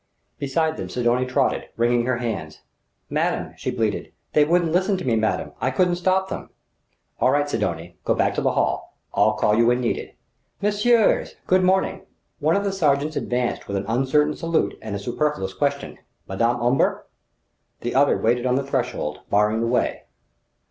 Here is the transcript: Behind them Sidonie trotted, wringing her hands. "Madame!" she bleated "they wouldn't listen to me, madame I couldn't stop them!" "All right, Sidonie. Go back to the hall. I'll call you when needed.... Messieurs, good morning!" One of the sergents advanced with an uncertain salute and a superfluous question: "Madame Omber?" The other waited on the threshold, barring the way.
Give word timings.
Behind 0.39 0.77
them 0.77 0.89
Sidonie 0.89 1.27
trotted, 1.27 1.65
wringing 1.77 2.07
her 2.07 2.17
hands. 2.17 2.61
"Madame!" 3.07 3.53
she 3.55 3.69
bleated 3.69 4.11
"they 4.33 4.43
wouldn't 4.43 4.71
listen 4.71 4.97
to 4.97 5.05
me, 5.05 5.15
madame 5.15 5.51
I 5.61 5.69
couldn't 5.69 5.97
stop 5.97 6.27
them!" 6.27 6.49
"All 7.19 7.29
right, 7.29 7.47
Sidonie. 7.47 7.97
Go 8.03 8.15
back 8.15 8.33
to 8.33 8.41
the 8.41 8.53
hall. 8.53 8.97
I'll 9.13 9.33
call 9.33 9.53
you 9.55 9.67
when 9.67 9.79
needed.... 9.79 10.13
Messieurs, 10.59 11.35
good 11.45 11.63
morning!" 11.63 12.01
One 12.39 12.55
of 12.55 12.63
the 12.63 12.71
sergents 12.73 13.15
advanced 13.15 13.67
with 13.67 13.77
an 13.77 13.85
uncertain 13.87 14.35
salute 14.35 14.75
and 14.81 14.95
a 14.95 14.97
superfluous 14.97 15.53
question: 15.53 15.99
"Madame 16.27 16.55
Omber?" 16.59 17.05
The 17.81 17.93
other 17.93 18.17
waited 18.17 18.47
on 18.47 18.55
the 18.55 18.63
threshold, 18.65 19.19
barring 19.29 19.61
the 19.61 19.67
way. 19.67 20.05